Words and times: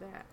that. 0.00 0.26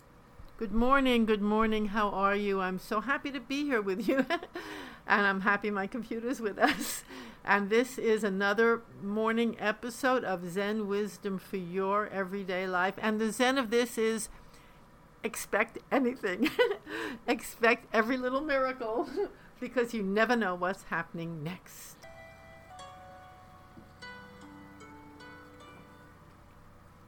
Good 0.58 0.72
morning, 0.72 1.26
good 1.26 1.42
morning. 1.42 1.88
How 1.88 2.08
are 2.10 2.34
you? 2.34 2.60
I'm 2.60 2.78
so 2.78 3.00
happy 3.00 3.30
to 3.30 3.40
be 3.40 3.64
here 3.64 3.82
with 3.82 4.08
you. 4.08 4.24
and 5.06 5.26
I'm 5.26 5.42
happy 5.42 5.70
my 5.70 5.86
computer's 5.86 6.40
with 6.40 6.58
us. 6.58 7.04
And 7.44 7.68
this 7.68 7.98
is 7.98 8.24
another 8.24 8.82
morning 9.02 9.56
episode 9.58 10.24
of 10.24 10.48
Zen 10.50 10.88
Wisdom 10.88 11.38
for 11.38 11.58
Your 11.58 12.08
Everyday 12.08 12.66
Life. 12.66 12.94
And 12.98 13.20
the 13.20 13.30
Zen 13.32 13.58
of 13.58 13.70
this 13.70 13.98
is 13.98 14.28
expect 15.22 15.78
anything, 15.90 16.50
expect 17.26 17.86
every 17.92 18.16
little 18.16 18.40
miracle 18.40 19.08
because 19.60 19.92
you 19.92 20.02
never 20.02 20.36
know 20.36 20.54
what's 20.54 20.84
happening 20.84 21.42
next. 21.42 21.95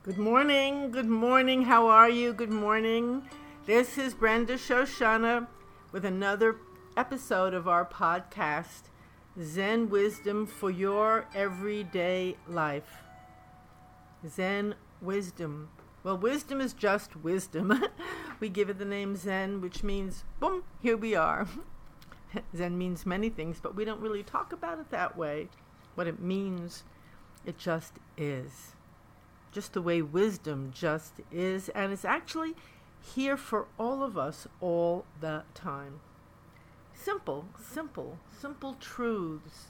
Good 0.08 0.16
morning. 0.16 0.90
Good 0.90 1.10
morning. 1.10 1.64
How 1.64 1.86
are 1.88 2.08
you? 2.08 2.32
Good 2.32 2.48
morning. 2.48 3.28
This 3.66 3.98
is 3.98 4.14
Brenda 4.14 4.54
Shoshanna 4.54 5.46
with 5.92 6.06
another 6.06 6.56
episode 6.96 7.52
of 7.52 7.68
our 7.68 7.84
podcast, 7.84 8.84
Zen 9.38 9.90
Wisdom 9.90 10.46
for 10.46 10.70
Your 10.70 11.26
Everyday 11.34 12.38
Life. 12.48 13.02
Zen 14.26 14.76
Wisdom. 15.02 15.68
Well, 16.02 16.16
wisdom 16.16 16.62
is 16.62 16.72
just 16.72 17.14
wisdom. 17.14 17.84
we 18.40 18.48
give 18.48 18.70
it 18.70 18.78
the 18.78 18.86
name 18.86 19.14
Zen, 19.14 19.60
which 19.60 19.82
means, 19.82 20.24
boom, 20.40 20.62
here 20.80 20.96
we 20.96 21.14
are. 21.16 21.46
Zen 22.56 22.78
means 22.78 23.04
many 23.04 23.28
things, 23.28 23.60
but 23.60 23.76
we 23.76 23.84
don't 23.84 24.00
really 24.00 24.22
talk 24.22 24.54
about 24.54 24.78
it 24.78 24.90
that 24.90 25.18
way. 25.18 25.50
What 25.96 26.06
it 26.06 26.18
means, 26.18 26.84
it 27.44 27.58
just 27.58 27.92
is 28.16 28.72
just 29.52 29.72
the 29.72 29.82
way 29.82 30.02
wisdom 30.02 30.72
just 30.74 31.14
is, 31.32 31.68
and 31.70 31.92
it's 31.92 32.04
actually 32.04 32.54
here 33.00 33.36
for 33.36 33.66
all 33.78 34.02
of 34.02 34.18
us 34.18 34.46
all 34.60 35.04
the 35.20 35.44
time. 35.54 36.00
Simple, 36.92 37.46
simple, 37.62 38.18
simple 38.36 38.76
truths 38.80 39.68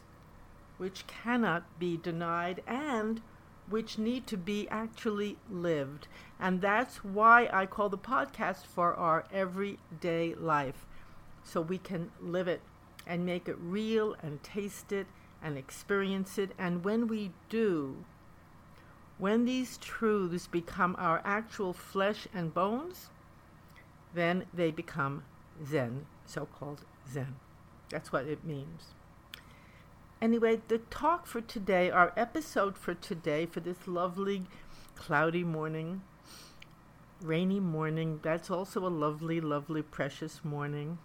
which 0.79 1.07
cannot 1.07 1.79
be 1.79 1.97
denied 1.97 2.63
and 2.67 3.21
which 3.69 3.99
need 3.99 4.27
to 4.27 4.37
be 4.37 4.67
actually 4.71 5.37
lived. 5.51 6.09
And 6.41 6.61
that's 6.61 7.05
why 7.05 7.49
I 7.53 7.67
call 7.67 7.89
the 7.89 7.99
podcast 7.99 8.65
for 8.65 8.95
our 8.95 9.25
everyday 9.33 10.35
life, 10.35 10.87
so 11.45 11.61
we 11.61 11.79
can 11.79 12.11
live 12.21 12.49
it 12.49 12.63
and 13.07 13.27
make 13.27 13.49
it 13.49 13.57
real 13.59 14.17
and 14.23 14.43
taste 14.43 14.93
it 14.93 15.07
and 15.43 15.59
experience 15.59 16.39
it. 16.39 16.53
And 16.59 16.85
when 16.85 17.09
we 17.09 17.33
do, 17.49 18.05
when 19.19 19.45
these 19.45 19.77
truths 19.79 20.47
become 20.47 20.95
our 20.99 21.21
actual 21.25 21.73
flesh 21.73 22.29
and 22.33 22.55
bones, 22.55 23.11
then 24.15 24.45
they 24.55 24.71
become 24.71 25.25
Zen, 25.67 26.07
so 26.25 26.47
called 26.47 26.85
Zen. 27.13 27.35
That's 27.91 28.13
what 28.13 28.27
it 28.27 28.45
means. 28.45 28.95
Anyway, 30.23 30.61
the 30.69 30.79
talk 30.79 31.27
for 31.27 31.41
today, 31.41 31.91
our 31.91 32.13
episode 32.17 32.77
for 32.77 32.95
today, 32.95 33.47
for 33.47 33.61
this 33.61 33.87
lovely 33.87 34.45
cloudy 34.95 35.45
morning, 35.45 36.03
rainy 37.21 37.61
morning, 37.61 38.21
that's 38.23 38.51
also 38.51 38.87
a 38.87 38.89
lovely, 38.89 39.41
lovely, 39.41 39.83
precious 39.83 40.45
morning. 40.45 40.99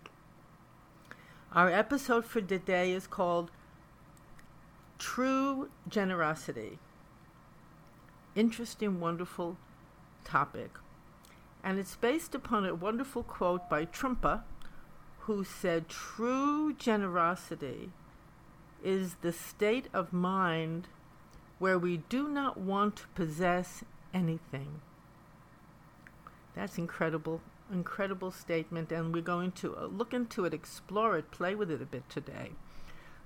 Our 1.52 1.70
episode 1.70 2.26
for 2.26 2.42
today 2.42 2.92
is 2.92 3.06
called 3.06 3.52
True 4.98 5.70
Generosity 5.88 6.80
interesting, 8.36 9.00
wonderful 9.00 9.58
topic. 10.24 10.72
And 11.64 11.80
it's 11.80 11.96
based 11.96 12.36
upon 12.36 12.66
a 12.66 12.76
wonderful 12.76 13.24
quote 13.24 13.70
by 13.70 13.86
Trungpa, 13.86 14.44
who 15.20 15.44
said, 15.44 15.88
True 15.88 16.74
generosity 16.74 17.92
is 18.84 19.16
the 19.22 19.32
state 19.32 19.88
of 19.94 20.12
mind 20.12 20.88
where 21.60 21.80
we 21.80 21.98
do 22.10 22.28
not 22.28 22.58
want 22.58 22.98
to 22.98 23.08
possess 23.16 23.84
anything. 24.14 24.82
That's 26.56 26.78
incredible, 26.78 27.42
incredible 27.72 28.32
statement, 28.32 28.92
and 28.92 29.14
we're 29.14 29.22
going 29.22 29.54
to 29.54 29.76
uh, 29.78 29.86
look 29.86 30.14
into 30.14 30.44
it, 30.46 30.54
explore 30.54 31.18
it, 31.18 31.32
play 31.32 31.56
with 31.56 31.72
it 31.72 31.82
a 31.82 31.86
bit 31.86 32.10
today. 32.10 32.52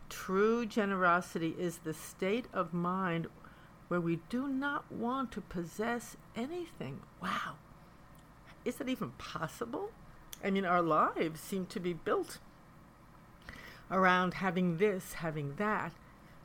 True 0.10 0.66
generosity 0.66 1.56
is 1.58 1.80
the 1.80 1.94
state 1.94 2.46
of 2.54 2.74
mind 2.74 3.28
where 3.88 4.02
we 4.02 4.20
do 4.30 4.48
not 4.48 4.92
want 4.92 5.32
to 5.32 5.42
possess 5.42 6.18
anything. 6.36 7.02
Wow. 7.22 7.56
Is 8.66 8.76
that 8.76 8.90
even 8.90 9.12
possible? 9.12 9.92
I 10.44 10.50
mean, 10.50 10.66
our 10.66 10.82
lives 10.82 11.40
seem 11.40 11.66
to 11.68 11.80
be 11.80 11.94
built 11.94 12.40
around 13.90 14.36
having 14.36 14.78
this, 14.78 15.14
having 15.14 15.56
that, 15.56 15.94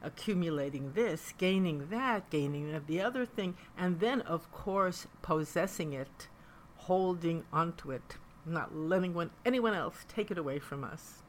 accumulating 0.02 0.92
this, 0.92 1.32
gaining 1.36 1.88
that, 1.90 2.30
gaining 2.30 2.80
the 2.86 3.00
other 3.00 3.26
thing, 3.26 3.56
and 3.76 4.00
then, 4.00 4.20
of 4.22 4.50
course, 4.52 5.06
possessing 5.20 5.92
it, 5.92 6.28
holding 6.76 7.44
onto 7.52 7.90
it, 7.90 8.16
not 8.46 8.74
letting 8.74 9.14
one, 9.14 9.30
anyone 9.44 9.74
else 9.74 10.04
take 10.08 10.30
it 10.30 10.38
away 10.38 10.58
from 10.58 10.84
us 10.84 11.22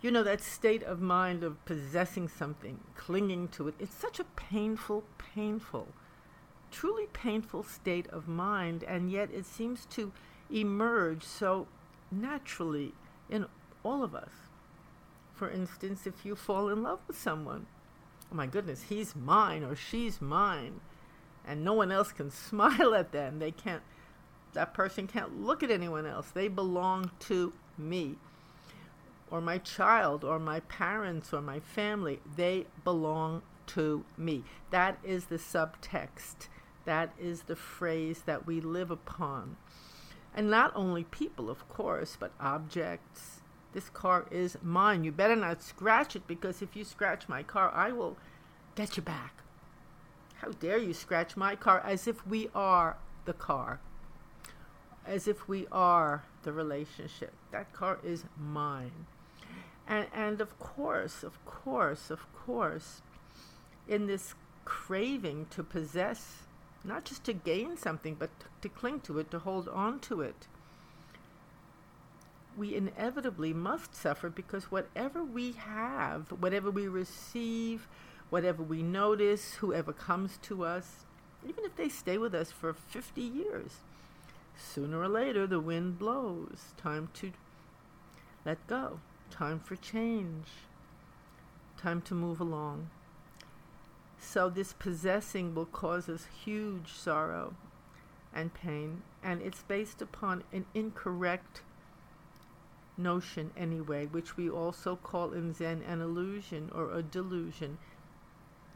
you 0.00 0.10
know, 0.10 0.22
that 0.22 0.40
state 0.40 0.82
of 0.84 1.00
mind 1.00 1.42
of 1.42 1.64
possessing 1.64 2.28
something, 2.28 2.78
clinging 2.96 3.48
to 3.48 3.68
it, 3.68 3.74
it's 3.80 3.94
such 3.94 4.20
a 4.20 4.24
painful, 4.24 5.02
painful, 5.34 5.88
truly 6.70 7.06
painful 7.12 7.64
state 7.64 8.06
of 8.08 8.28
mind, 8.28 8.84
and 8.84 9.10
yet 9.10 9.28
it 9.32 9.44
seems 9.44 9.86
to 9.86 10.12
emerge 10.52 11.24
so 11.24 11.66
naturally 12.12 12.92
in 13.28 13.46
all 13.82 14.04
of 14.04 14.14
us. 14.14 14.30
For 15.34 15.50
instance, 15.50 16.06
if 16.06 16.24
you 16.24 16.36
fall 16.36 16.68
in 16.68 16.82
love 16.82 17.00
with 17.08 17.18
someone, 17.18 17.66
oh 18.30 18.36
my 18.36 18.46
goodness, 18.46 18.84
he's 18.88 19.16
mine 19.16 19.64
or 19.64 19.74
she's 19.74 20.20
mine, 20.20 20.80
and 21.44 21.64
no 21.64 21.72
one 21.72 21.90
else 21.90 22.12
can 22.12 22.30
smile 22.48 22.94
at 22.94 23.10
them. 23.10 23.40
They 23.40 23.50
can't, 23.50 23.82
that 24.52 24.74
person 24.74 25.08
can't 25.08 25.44
look 25.44 25.64
at 25.64 25.72
anyone 25.72 26.06
else. 26.06 26.30
They 26.30 26.46
belong 26.46 27.10
to 27.20 27.52
me 27.76 28.16
or 29.30 29.40
my 29.40 29.58
child 29.58 30.24
or 30.24 30.38
my 30.38 30.60
parents 30.60 31.32
or 31.32 31.40
my 31.40 31.60
family. 31.60 32.20
They 32.36 32.66
belong 32.84 33.42
to 33.68 34.04
me. 34.16 34.44
That 34.70 34.98
is 35.02 35.26
the 35.26 35.36
subtext. 35.36 36.48
That 36.84 37.12
is 37.18 37.42
the 37.42 37.56
phrase 37.56 38.22
that 38.26 38.46
we 38.46 38.60
live 38.60 38.90
upon. 38.90 39.56
And 40.34 40.50
not 40.50 40.72
only 40.74 41.04
people, 41.04 41.50
of 41.50 41.68
course, 41.68 42.16
but 42.18 42.32
objects. 42.40 43.40
This 43.72 43.90
car 43.90 44.26
is 44.30 44.56
mine. 44.62 45.04
You 45.04 45.12
better 45.12 45.36
not 45.36 45.62
scratch 45.62 46.16
it 46.16 46.26
because 46.26 46.62
if 46.62 46.74
you 46.74 46.84
scratch 46.84 47.28
my 47.28 47.42
car, 47.42 47.70
I 47.74 47.92
will 47.92 48.16
get 48.74 48.96
you 48.96 49.02
back. 49.02 49.42
How 50.36 50.50
dare 50.52 50.78
you 50.78 50.94
scratch 50.94 51.36
my 51.36 51.56
car 51.56 51.82
as 51.84 52.06
if 52.06 52.26
we 52.26 52.48
are 52.54 52.96
the 53.24 53.32
car, 53.32 53.80
as 55.04 55.28
if 55.28 55.48
we 55.48 55.66
are 55.70 56.24
the 56.44 56.52
relationship. 56.52 57.32
That 57.50 57.72
car 57.72 57.98
is 58.02 58.24
mine. 58.38 59.06
And, 59.88 60.06
and 60.14 60.40
of 60.42 60.58
course, 60.58 61.22
of 61.22 61.42
course, 61.46 62.10
of 62.10 62.20
course, 62.34 63.00
in 63.88 64.06
this 64.06 64.34
craving 64.66 65.46
to 65.50 65.62
possess, 65.62 66.42
not 66.84 67.06
just 67.06 67.24
to 67.24 67.32
gain 67.32 67.78
something, 67.78 68.14
but 68.14 68.28
to, 68.40 68.46
to 68.60 68.68
cling 68.68 69.00
to 69.00 69.18
it, 69.18 69.30
to 69.30 69.38
hold 69.38 69.66
on 69.66 69.98
to 70.00 70.20
it, 70.20 70.46
we 72.58 72.74
inevitably 72.74 73.54
must 73.54 73.94
suffer 73.94 74.28
because 74.28 74.70
whatever 74.70 75.24
we 75.24 75.52
have, 75.52 76.32
whatever 76.32 76.70
we 76.70 76.86
receive, 76.86 77.88
whatever 78.28 78.62
we 78.62 78.82
notice, 78.82 79.54
whoever 79.54 79.92
comes 79.92 80.38
to 80.42 80.64
us, 80.64 81.06
even 81.48 81.64
if 81.64 81.76
they 81.76 81.88
stay 81.88 82.18
with 82.18 82.34
us 82.34 82.50
for 82.50 82.74
50 82.74 83.22
years, 83.22 83.76
sooner 84.56 85.00
or 85.00 85.08
later 85.08 85.46
the 85.46 85.60
wind 85.60 85.98
blows. 85.98 86.74
Time 86.76 87.08
to 87.14 87.32
let 88.44 88.66
go. 88.66 89.00
Time 89.30 89.60
for 89.60 89.76
change. 89.76 90.48
Time 91.76 92.02
to 92.02 92.14
move 92.14 92.40
along. 92.40 92.90
So, 94.18 94.48
this 94.48 94.72
possessing 94.72 95.54
will 95.54 95.66
cause 95.66 96.08
us 96.08 96.26
huge 96.44 96.92
sorrow 96.92 97.54
and 98.34 98.52
pain, 98.52 99.02
and 99.22 99.40
it's 99.40 99.62
based 99.62 100.02
upon 100.02 100.42
an 100.52 100.66
incorrect 100.74 101.62
notion, 102.96 103.52
anyway, 103.56 104.06
which 104.06 104.36
we 104.36 104.50
also 104.50 104.96
call 104.96 105.32
in 105.32 105.54
Zen 105.54 105.82
an 105.82 106.00
illusion 106.00 106.70
or 106.74 106.92
a 106.92 107.02
delusion. 107.02 107.78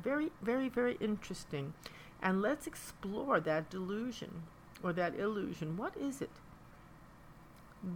Very, 0.03 0.31
very, 0.41 0.69
very 0.69 0.97
interesting. 1.01 1.75
And 2.23 2.41
let's 2.41 2.69
explore 2.69 3.41
that 3.41 3.69
delusion 3.69 4.45
or 4.83 4.93
that 4.93 5.19
illusion. 5.19 5.77
What 5.77 5.97
is 5.97 6.23
it? 6.23 6.31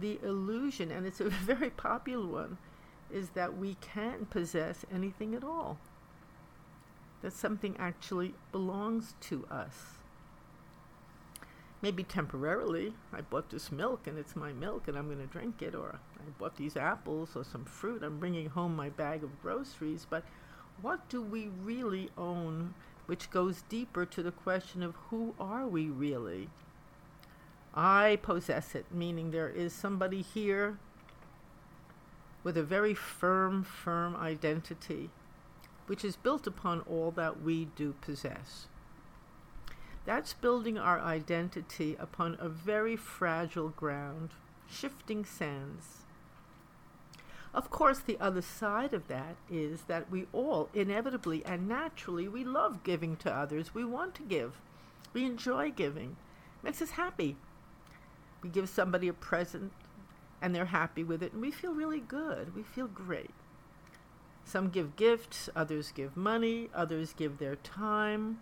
The 0.01 0.19
illusion, 0.23 0.91
and 0.91 1.05
it's 1.05 1.21
a 1.21 1.29
very 1.29 1.69
popular 1.69 2.27
one, 2.27 2.57
is 3.11 3.29
that 3.31 3.57
we 3.57 3.75
can 3.81 4.25
possess 4.25 4.85
anything 4.93 5.35
at 5.35 5.43
all. 5.43 5.77
That 7.21 7.33
something 7.33 7.75
actually 7.79 8.33
belongs 8.51 9.15
to 9.21 9.45
us. 9.51 9.95
maybe 11.81 12.03
temporarily. 12.03 12.93
I 13.13 13.21
bought 13.21 13.49
this 13.49 13.71
milk 13.71 14.07
and 14.07 14.17
it's 14.17 14.35
my 14.35 14.51
milk 14.53 14.87
and 14.87 14.97
I'm 14.97 15.07
going 15.07 15.19
to 15.19 15.27
drink 15.27 15.61
it, 15.61 15.75
or 15.75 15.99
I 16.19 16.23
bought 16.39 16.57
these 16.57 16.75
apples 16.77 17.35
or 17.35 17.43
some 17.43 17.65
fruit. 17.65 18.03
I'm 18.03 18.19
bringing 18.19 18.49
home 18.49 18.75
my 18.75 18.89
bag 18.89 19.23
of 19.23 19.41
groceries. 19.41 20.05
But 20.09 20.23
what 20.81 21.07
do 21.09 21.21
we 21.21 21.49
really 21.63 22.09
own, 22.17 22.73
which 23.05 23.29
goes 23.31 23.63
deeper 23.69 24.05
to 24.05 24.23
the 24.23 24.31
question 24.31 24.83
of 24.83 24.95
who 25.09 25.35
are 25.39 25.67
we 25.67 25.85
really? 25.89 26.49
I 27.79 28.17
possess 28.23 28.73
it, 28.73 28.87
meaning 28.91 29.29
there 29.29 29.49
is 29.49 29.71
somebody 29.71 30.23
here 30.23 30.79
with 32.43 32.57
a 32.57 32.63
very 32.63 32.95
firm, 32.95 33.63
firm 33.63 34.15
identity, 34.15 35.11
which 35.85 36.03
is 36.03 36.15
built 36.15 36.47
upon 36.47 36.81
all 36.81 37.11
that 37.11 37.43
we 37.43 37.65
do 37.65 37.93
possess. 38.01 38.65
That's 40.05 40.33
building 40.33 40.79
our 40.79 40.99
identity 40.99 41.95
upon 41.99 42.35
a 42.39 42.49
very 42.49 42.95
fragile 42.95 43.69
ground, 43.69 44.31
shifting 44.67 45.23
sands. 45.23 45.97
Of 47.53 47.69
course, 47.69 47.99
the 47.99 48.19
other 48.19 48.41
side 48.41 48.95
of 48.95 49.07
that 49.07 49.35
is 49.51 49.83
that 49.83 50.09
we 50.09 50.25
all, 50.33 50.69
inevitably 50.73 51.45
and 51.45 51.67
naturally, 51.67 52.27
we 52.27 52.43
love 52.43 52.83
giving 52.83 53.17
to 53.17 53.31
others. 53.31 53.75
We 53.75 53.85
want 53.85 54.15
to 54.15 54.23
give. 54.23 54.53
We 55.13 55.25
enjoy 55.25 55.69
giving. 55.69 56.15
It 56.59 56.63
makes 56.63 56.81
us 56.81 56.91
happy. 56.91 57.35
We 58.47 58.53
give 58.53 58.69
somebody 58.69 59.09
a 59.09 59.13
present 59.13 59.73
and 60.41 60.55
they're 60.55 60.67
happy 60.67 61.03
with 61.03 61.21
it, 61.21 61.33
and 61.33 61.41
we 61.41 61.51
feel 61.51 61.73
really 61.73 61.99
good. 61.99 62.55
We 62.55 62.63
feel 62.63 62.87
great. 62.87 63.33
Some 64.45 64.69
give 64.69 64.95
gifts, 64.95 65.49
others 65.53 65.91
give 65.93 66.15
money, 66.15 66.69
others 66.73 67.11
give 67.11 67.39
their 67.39 67.57
time, 67.57 68.39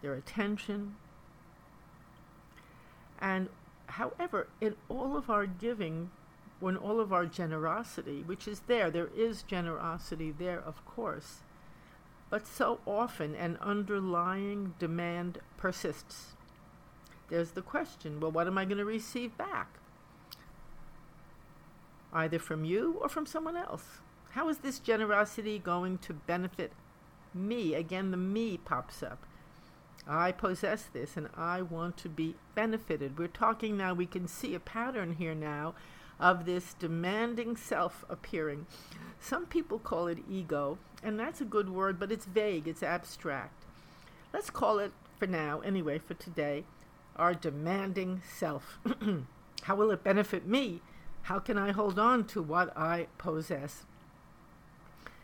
their 0.00 0.14
attention. 0.14 0.94
And 3.18 3.48
however, 3.86 4.46
in 4.60 4.76
all 4.88 5.16
of 5.16 5.28
our 5.28 5.46
giving, 5.46 6.12
when 6.60 6.76
all 6.76 7.00
of 7.00 7.12
our 7.12 7.26
generosity, 7.26 8.22
which 8.24 8.46
is 8.46 8.60
there, 8.68 8.92
there 8.92 9.10
is 9.16 9.42
generosity 9.42 10.30
there, 10.30 10.60
of 10.60 10.84
course, 10.86 11.38
but 12.30 12.46
so 12.46 12.78
often 12.86 13.34
an 13.34 13.58
underlying 13.60 14.74
demand 14.78 15.40
persists. 15.56 16.34
There's 17.28 17.52
the 17.52 17.62
question 17.62 18.20
well, 18.20 18.30
what 18.30 18.46
am 18.46 18.58
I 18.58 18.64
going 18.64 18.78
to 18.78 18.84
receive 18.84 19.36
back? 19.36 19.68
Either 22.12 22.38
from 22.38 22.64
you 22.64 22.98
or 23.00 23.08
from 23.08 23.26
someone 23.26 23.56
else. 23.56 23.84
How 24.30 24.48
is 24.48 24.58
this 24.58 24.78
generosity 24.78 25.58
going 25.58 25.98
to 25.98 26.14
benefit 26.14 26.72
me? 27.34 27.74
Again, 27.74 28.10
the 28.10 28.16
me 28.16 28.56
pops 28.56 29.02
up. 29.02 29.18
I 30.06 30.32
possess 30.32 30.84
this 30.84 31.16
and 31.16 31.28
I 31.36 31.60
want 31.60 31.98
to 31.98 32.08
be 32.08 32.34
benefited. 32.54 33.18
We're 33.18 33.28
talking 33.28 33.76
now, 33.76 33.92
we 33.92 34.06
can 34.06 34.26
see 34.26 34.54
a 34.54 34.60
pattern 34.60 35.16
here 35.16 35.34
now 35.34 35.74
of 36.18 36.46
this 36.46 36.74
demanding 36.74 37.56
self 37.56 38.04
appearing. 38.08 38.66
Some 39.20 39.46
people 39.46 39.78
call 39.78 40.06
it 40.06 40.18
ego, 40.30 40.78
and 41.02 41.18
that's 41.18 41.40
a 41.40 41.44
good 41.44 41.68
word, 41.68 41.98
but 41.98 42.10
it's 42.10 42.24
vague, 42.24 42.66
it's 42.66 42.82
abstract. 42.82 43.64
Let's 44.32 44.50
call 44.50 44.78
it, 44.78 44.92
for 45.18 45.26
now, 45.26 45.60
anyway, 45.60 45.98
for 45.98 46.14
today, 46.14 46.64
our 47.18 47.34
demanding 47.34 48.22
self. 48.36 48.78
How 49.62 49.74
will 49.74 49.90
it 49.90 50.04
benefit 50.04 50.46
me? 50.46 50.80
How 51.22 51.38
can 51.38 51.58
I 51.58 51.72
hold 51.72 51.98
on 51.98 52.24
to 52.28 52.42
what 52.42 52.74
I 52.76 53.06
possess? 53.18 53.84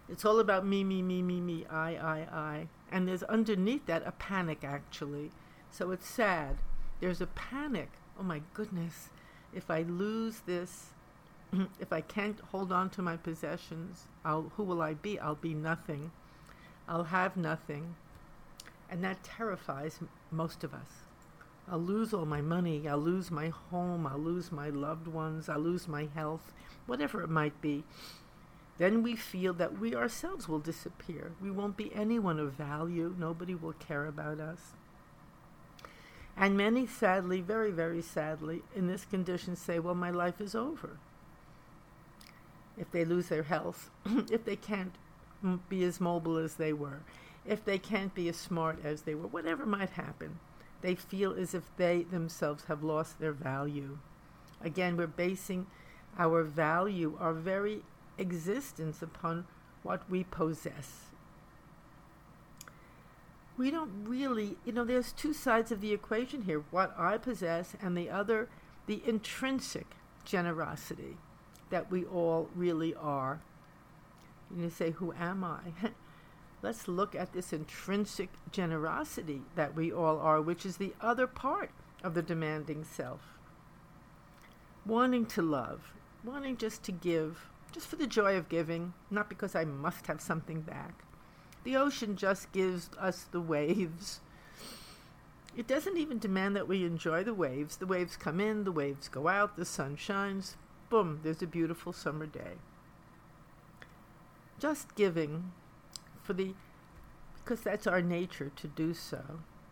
It's 0.08 0.24
all 0.24 0.38
about 0.38 0.66
me, 0.66 0.84
me, 0.84 1.00
me, 1.00 1.22
me, 1.22 1.40
me, 1.40 1.64
I, 1.70 1.96
I, 1.96 2.18
I. 2.30 2.68
And 2.92 3.08
there's 3.08 3.22
underneath 3.22 3.86
that 3.86 4.06
a 4.06 4.12
panic, 4.12 4.62
actually. 4.62 5.30
So 5.70 5.92
it's 5.92 6.06
sad. 6.06 6.58
There's 7.00 7.20
a 7.20 7.26
panic. 7.26 7.88
Oh 8.18 8.22
my 8.22 8.42
goodness. 8.52 9.08
If 9.54 9.70
I 9.70 9.82
lose 9.82 10.40
this, 10.46 10.90
if 11.80 11.92
I 11.92 12.00
can't 12.02 12.40
hold 12.52 12.70
on 12.70 12.90
to 12.90 13.02
my 13.02 13.16
possessions, 13.16 14.04
I'll, 14.24 14.52
who 14.56 14.62
will 14.62 14.82
I 14.82 14.94
be? 14.94 15.18
I'll 15.18 15.36
be 15.36 15.54
nothing. 15.54 16.10
I'll 16.86 17.04
have 17.04 17.36
nothing. 17.36 17.94
And 18.90 19.02
that 19.04 19.24
terrifies 19.24 19.98
m- 20.00 20.08
most 20.30 20.64
of 20.64 20.74
us. 20.74 21.06
I'll 21.70 21.78
lose 21.78 22.12
all 22.12 22.26
my 22.26 22.40
money. 22.40 22.86
I'll 22.88 22.98
lose 22.98 23.30
my 23.30 23.48
home. 23.48 24.06
I'll 24.06 24.18
lose 24.18 24.52
my 24.52 24.68
loved 24.68 25.08
ones. 25.08 25.48
I'll 25.48 25.60
lose 25.60 25.88
my 25.88 26.08
health, 26.14 26.52
whatever 26.86 27.22
it 27.22 27.30
might 27.30 27.60
be. 27.60 27.84
Then 28.76 29.02
we 29.02 29.16
feel 29.16 29.52
that 29.54 29.78
we 29.78 29.94
ourselves 29.94 30.48
will 30.48 30.58
disappear. 30.58 31.32
We 31.40 31.50
won't 31.50 31.76
be 31.76 31.94
anyone 31.94 32.38
of 32.38 32.52
value. 32.52 33.14
Nobody 33.18 33.54
will 33.54 33.72
care 33.72 34.06
about 34.06 34.40
us. 34.40 34.72
And 36.36 36.56
many, 36.56 36.86
sadly, 36.86 37.40
very, 37.40 37.70
very 37.70 38.02
sadly, 38.02 38.62
in 38.74 38.88
this 38.88 39.04
condition 39.04 39.54
say, 39.54 39.78
well, 39.78 39.94
my 39.94 40.10
life 40.10 40.40
is 40.40 40.54
over. 40.54 40.98
If 42.76 42.90
they 42.90 43.04
lose 43.04 43.28
their 43.28 43.44
health, 43.44 43.90
if 44.30 44.44
they 44.44 44.56
can't 44.56 44.94
be 45.68 45.84
as 45.84 46.00
mobile 46.00 46.38
as 46.38 46.56
they 46.56 46.72
were, 46.72 47.00
if 47.46 47.64
they 47.64 47.78
can't 47.78 48.14
be 48.14 48.28
as 48.28 48.36
smart 48.36 48.78
as 48.84 49.02
they 49.02 49.14
were, 49.14 49.28
whatever 49.28 49.64
might 49.64 49.90
happen, 49.90 50.40
they 50.84 50.94
feel 50.94 51.32
as 51.32 51.54
if 51.54 51.74
they 51.78 52.02
themselves 52.02 52.64
have 52.64 52.84
lost 52.84 53.18
their 53.18 53.32
value. 53.32 53.96
Again, 54.60 54.98
we're 54.98 55.06
basing 55.06 55.66
our 56.18 56.42
value, 56.42 57.16
our 57.18 57.32
very 57.32 57.80
existence 58.18 59.00
upon 59.00 59.46
what 59.82 60.02
we 60.10 60.24
possess. 60.24 61.06
We 63.56 63.70
don't 63.70 64.04
really, 64.04 64.58
you 64.66 64.72
know, 64.72 64.84
there's 64.84 65.12
two 65.12 65.32
sides 65.32 65.72
of 65.72 65.80
the 65.80 65.94
equation 65.94 66.42
here 66.42 66.62
what 66.70 66.94
I 66.98 67.16
possess, 67.16 67.74
and 67.80 67.96
the 67.96 68.10
other, 68.10 68.50
the 68.86 69.00
intrinsic 69.06 69.86
generosity 70.26 71.16
that 71.70 71.90
we 71.90 72.04
all 72.04 72.50
really 72.54 72.94
are. 72.94 73.40
You 74.54 74.68
say, 74.68 74.90
Who 74.90 75.14
am 75.14 75.44
I? 75.44 75.60
Let's 76.64 76.88
look 76.88 77.14
at 77.14 77.34
this 77.34 77.52
intrinsic 77.52 78.30
generosity 78.50 79.42
that 79.54 79.74
we 79.74 79.92
all 79.92 80.18
are, 80.18 80.40
which 80.40 80.64
is 80.64 80.78
the 80.78 80.94
other 80.98 81.26
part 81.26 81.70
of 82.02 82.14
the 82.14 82.22
demanding 82.22 82.84
self. 82.84 83.20
Wanting 84.86 85.26
to 85.26 85.42
love, 85.42 85.92
wanting 86.24 86.56
just 86.56 86.82
to 86.84 86.92
give, 86.92 87.50
just 87.70 87.86
for 87.86 87.96
the 87.96 88.06
joy 88.06 88.38
of 88.38 88.48
giving, 88.48 88.94
not 89.10 89.28
because 89.28 89.54
I 89.54 89.66
must 89.66 90.06
have 90.06 90.22
something 90.22 90.62
back. 90.62 91.04
The 91.64 91.76
ocean 91.76 92.16
just 92.16 92.50
gives 92.52 92.88
us 92.98 93.26
the 93.30 93.42
waves. 93.42 94.20
It 95.54 95.66
doesn't 95.66 95.98
even 95.98 96.18
demand 96.18 96.56
that 96.56 96.66
we 96.66 96.86
enjoy 96.86 97.24
the 97.24 97.34
waves. 97.34 97.76
The 97.76 97.86
waves 97.86 98.16
come 98.16 98.40
in, 98.40 98.64
the 98.64 98.72
waves 98.72 99.08
go 99.08 99.28
out, 99.28 99.58
the 99.58 99.66
sun 99.66 99.96
shines, 99.96 100.56
boom, 100.88 101.20
there's 101.24 101.42
a 101.42 101.46
beautiful 101.46 101.92
summer 101.92 102.24
day. 102.24 102.56
Just 104.58 104.94
giving 104.94 105.52
for 106.24 106.32
the 106.32 106.54
because 107.44 107.60
that's 107.60 107.86
our 107.86 108.00
nature 108.00 108.50
to 108.56 108.66
do 108.66 108.94
so. 108.94 109.22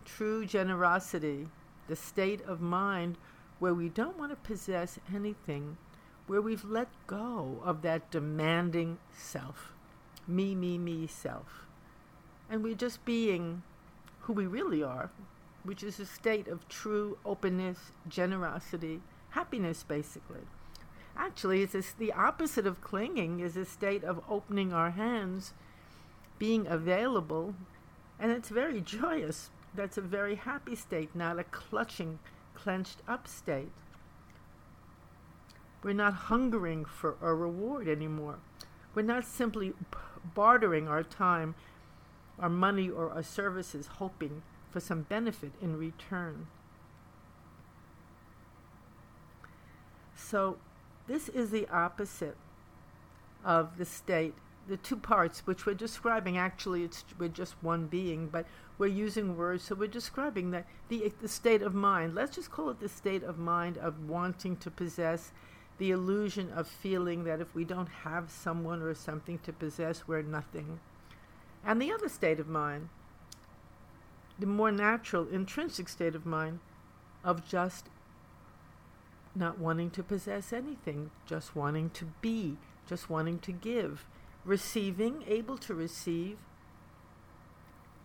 True 0.05 0.45
generosity, 0.45 1.49
the 1.89 1.97
state 1.97 2.43
of 2.43 2.61
mind 2.61 3.17
where 3.59 3.73
we 3.73 3.89
don't 3.89 4.19
want 4.19 4.31
to 4.31 4.37
possess 4.37 4.99
anything 5.15 5.79
where 6.27 6.41
we've 6.41 6.65
let 6.65 6.89
go 7.07 7.61
of 7.65 7.83
that 7.83 8.11
demanding 8.11 8.99
self, 9.17 9.73
me, 10.27 10.55
me, 10.55 10.79
me 10.79 11.07
self. 11.07 11.67
And 12.51 12.63
we're 12.63 12.75
just 12.75 13.05
being 13.05 13.63
who 14.21 14.33
we 14.33 14.47
really 14.47 14.83
are, 14.83 15.11
which 15.65 15.83
is 15.83 15.99
a 15.99 16.07
state 16.07 16.49
of 16.49 16.69
true 16.69 17.19
openness, 17.25 17.93
generosity, 18.09 19.01
happiness, 19.31 19.83
basically. 19.83 20.43
Actually, 21.17 21.63
it's 21.63 21.93
the 21.93 22.13
opposite 22.13 22.67
of 22.67 22.81
clinging 22.81 23.41
is 23.41 23.57
a 23.57 23.65
state 23.65 24.05
of 24.05 24.23
opening 24.29 24.73
our 24.73 24.91
hands, 24.91 25.53
being 26.43 26.67
available, 26.67 27.55
and 28.19 28.33
it's 28.33 28.49
very 28.49 28.81
joyous. 28.81 29.51
That's 29.77 29.97
a 29.97 30.01
very 30.01 30.35
happy 30.35 30.75
state, 30.75 31.15
not 31.15 31.39
a 31.39 31.45
clutching, 31.45 32.19
clenched 32.53 33.01
up 33.07 33.29
state. 33.29 33.71
We're 35.85 35.93
not 35.93 36.15
hungering 36.15 36.85
for 36.85 37.15
a 37.23 37.33
reward 37.33 37.87
anymore. 37.87 38.41
We're 38.93 39.03
not 39.03 39.25
simply 39.25 39.73
bartering 40.35 40.89
our 40.89 41.05
time, 41.05 41.55
our 42.41 42.49
money, 42.49 42.91
or 42.91 43.09
our 43.13 43.23
services, 43.23 43.87
hoping 43.99 44.43
for 44.69 44.81
some 44.81 45.03
benefit 45.03 45.53
in 45.63 45.79
return. 45.79 46.49
So, 50.17 50.57
this 51.07 51.29
is 51.29 51.51
the 51.53 51.69
opposite 51.69 52.37
of 53.45 53.79
the 53.79 53.85
state. 53.85 54.35
The 54.69 54.77
two 54.77 54.97
parts 54.97 55.41
which 55.47 55.67
we're 55.67 55.75
describing, 55.75 56.39
actually, 56.39 56.85
it's 56.85 57.05
we're 57.19 57.29
just 57.29 57.55
one 57.63 57.87
being, 57.87 58.29
but 58.29 58.47
we're 58.79 58.87
using 58.87 59.37
words, 59.37 59.65
so 59.65 59.75
we're 59.75 59.89
describing 59.89 60.51
that 60.53 60.67
the 60.89 61.13
the 61.21 61.29
state 61.29 61.63
of 61.63 61.75
mind. 61.75 62.15
Let's 62.15 62.37
just 62.37 62.51
call 62.51 62.71
it 62.71 62.81
the 62.81 62.89
state 62.89 63.23
of 63.23 63.39
mind 63.39 63.77
of 63.79 64.09
wanting 64.09 64.57
to 64.59 64.71
possess 64.71 65.33
the 65.79 65.91
illusion 65.91 66.51
of 66.55 66.69
feeling 66.69 67.25
that 67.25 67.41
if 67.41 67.55
we 67.55 67.65
don't 67.65 67.89
have 67.89 68.31
someone 68.31 68.83
or 68.83 68.95
something 68.95 69.39
to 69.41 69.53
possess, 69.53 70.07
we're 70.07 70.23
nothing. 70.23 70.79
And 71.65 71.81
the 71.81 71.93
other 71.93 72.09
state 72.09 72.39
of 72.39 72.49
mind, 72.49 72.89
the 74.39 74.47
more 74.47 74.71
natural, 74.71 75.29
intrinsic 75.29 75.89
state 75.89 76.15
of 76.15 76.27
mind 76.27 76.61
of 77.25 77.47
just 77.49 77.89
not 79.35 79.59
wanting 79.59 79.91
to 79.91 80.03
possess 80.03 80.53
anything, 80.53 81.11
just 81.27 81.57
wanting 81.57 81.91
to 81.91 82.07
be, 82.21 82.59
just 82.87 83.09
wanting 83.09 83.39
to 83.41 83.53
give, 83.53 84.07
receiving, 84.45 85.25
able 85.27 85.59
to 85.59 85.75
receive, 85.75 86.39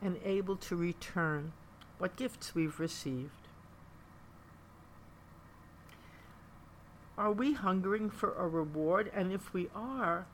and 0.02 0.20
able 0.24 0.56
to 0.56 0.76
return 0.76 1.54
what 1.98 2.16
gifts 2.16 2.54
we've 2.54 2.80
received. 2.80 3.32
Are 7.18 7.32
we 7.32 7.54
hungering 7.54 8.12
for 8.12 8.34
a 8.36 8.48
reward? 8.48 9.12
And 9.14 9.32
if 9.32 9.52
we 9.52 9.70
are, 9.74 10.28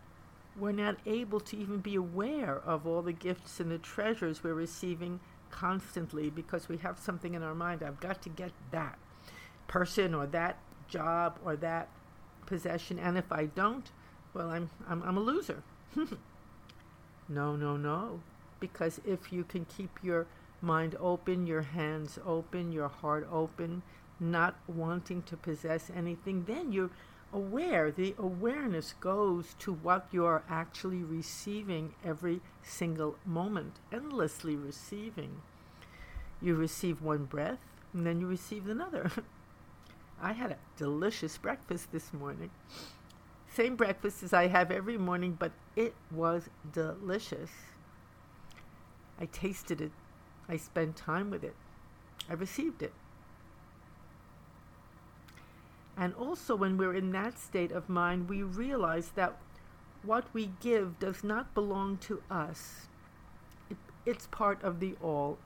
we're 0.60 0.74
not 0.74 0.98
able 1.06 1.40
to 1.40 1.58
even 1.58 1.78
be 1.78 1.96
aware 1.96 2.60
of 2.60 2.86
all 2.86 3.02
the 3.02 3.14
gifts 3.14 3.62
and 3.62 3.72
the 3.72 3.78
treasures 3.78 4.44
we're 4.44 4.54
receiving 4.54 5.22
constantly 5.50 6.30
because 6.30 6.68
we 6.68 6.78
have 6.78 7.00
something 7.00 7.34
in 7.34 7.44
our 7.44 7.56
mind. 7.56 7.84
I've 7.84 8.02
got 8.02 8.22
to 8.24 8.30
get 8.30 8.52
that 8.72 9.00
person 9.68 10.14
or 10.14 10.28
that 10.28 10.58
job 10.90 11.40
or 11.46 11.56
that 11.58 11.88
possession. 12.46 13.00
And 13.00 13.18
if 13.18 13.32
I 13.32 13.46
don't, 13.46 13.90
well, 14.34 14.50
I'm, 14.50 14.70
I'm, 14.88 15.02
I'm 15.04 15.18
a 15.18 15.22
loser. 15.22 15.64
no, 17.30 17.56
no, 17.56 17.78
no. 17.78 18.22
Because 18.60 19.02
if 19.06 19.32
you 19.34 19.44
can 19.44 19.66
keep 19.66 20.00
your 20.02 20.26
mind 20.62 20.96
open, 21.00 21.46
your 21.46 21.62
hands 21.62 22.18
open, 22.26 22.72
your 22.72 22.88
heart 22.88 23.28
open, 23.32 23.84
not 24.20 24.56
wanting 24.68 25.22
to 25.24 25.38
possess 25.38 25.92
anything, 25.96 26.46
then 26.46 26.72
you're 26.72 26.92
aware. 27.34 27.92
The 27.92 28.16
awareness 28.18 28.94
goes 29.00 29.56
to 29.60 29.74
what 29.74 30.08
you're 30.12 30.44
actually 30.50 31.04
receiving 31.04 31.94
every 32.06 32.42
single 32.62 33.18
moment, 33.26 33.74
endlessly 33.92 34.56
receiving. 34.56 35.42
You 36.42 36.56
receive 36.56 37.02
one 37.02 37.26
breath, 37.26 37.60
and 37.94 38.06
then 38.06 38.22
you 38.22 38.28
receive 38.28 38.68
another. 38.68 39.12
I 40.22 40.34
had 40.34 40.52
a 40.52 40.58
delicious 40.78 41.38
breakfast 41.38 41.92
this 41.92 42.14
morning. 42.14 42.50
Same 43.56 43.76
breakfast 43.76 44.24
as 44.24 44.34
I 44.34 44.48
have 44.48 44.72
every 44.72 44.98
morning, 44.98 45.38
but 45.38 45.52
it 45.76 45.94
was 46.10 46.50
delicious. 46.72 47.52
I 49.20 49.26
tasted 49.26 49.80
it. 49.80 49.92
I 50.50 50.58
spent 50.58 50.96
time 50.96 51.30
with 51.30 51.44
it. 51.44 51.56
I 52.28 52.34
received 52.34 52.82
it. 52.82 52.94
And 55.96 56.16
also, 56.16 56.56
when 56.56 56.78
we're 56.78 56.96
in 56.96 57.12
that 57.12 57.38
state 57.38 57.72
of 57.72 57.88
mind, 57.90 58.28
we 58.28 58.42
realize 58.42 59.12
that 59.16 59.38
what 60.02 60.26
we 60.34 60.50
give 60.60 60.98
does 61.00 61.24
not 61.24 61.54
belong 61.54 61.98
to 61.98 62.24
us. 62.32 62.88
It, 63.70 63.78
it's 64.06 64.26
part 64.28 64.64
of 64.64 64.80
the 64.80 64.96
all. 65.02 65.38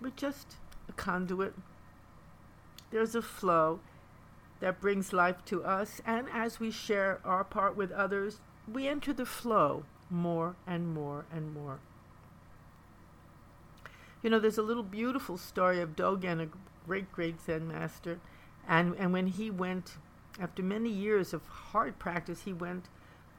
We're 0.00 0.10
just 0.16 0.56
a 0.88 0.92
conduit. 0.92 1.54
There's 2.90 3.14
a 3.14 3.22
flow 3.22 3.78
that 4.62 4.80
brings 4.80 5.12
life 5.12 5.44
to 5.44 5.62
us, 5.62 6.00
and 6.06 6.26
as 6.32 6.58
we 6.58 6.70
share 6.70 7.20
our 7.22 7.44
part 7.44 7.76
with 7.76 7.92
others, 7.92 8.40
we 8.72 8.88
enter 8.88 9.12
the 9.12 9.26
flow 9.26 9.84
more 10.08 10.56
and 10.66 10.94
more 10.94 11.26
and 11.30 11.52
more. 11.52 11.80
You 14.22 14.30
know, 14.30 14.38
there's 14.38 14.58
a 14.58 14.62
little 14.62 14.82
beautiful 14.82 15.36
story 15.36 15.80
of 15.80 15.96
Dogen, 15.96 16.40
a 16.40 16.48
great, 16.86 17.12
great 17.12 17.40
Zen 17.44 17.68
master 17.68 18.18
and, 18.68 18.94
and 18.96 19.12
when 19.12 19.26
he 19.26 19.50
went, 19.50 19.96
after 20.40 20.62
many 20.62 20.88
years 20.88 21.34
of 21.34 21.44
hard 21.46 21.98
practice, 21.98 22.42
he 22.42 22.52
went 22.52 22.88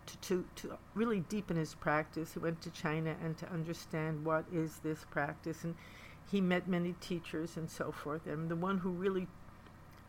to, 0.05 0.17
to, 0.17 0.45
to 0.57 0.77
really 0.93 1.21
deepen 1.21 1.57
his 1.57 1.73
practice. 1.75 2.33
He 2.33 2.39
went 2.39 2.61
to 2.61 2.69
China 2.69 3.15
and 3.23 3.37
to 3.37 3.49
understand 3.49 4.25
what 4.25 4.45
is 4.51 4.79
this 4.83 5.05
practice. 5.09 5.63
And 5.63 5.75
he 6.29 6.41
met 6.41 6.67
many 6.67 6.93
teachers 6.99 7.57
and 7.57 7.69
so 7.69 7.91
forth. 7.91 8.27
And 8.27 8.49
the 8.49 8.55
one 8.55 8.79
who 8.79 8.89
really, 8.89 9.27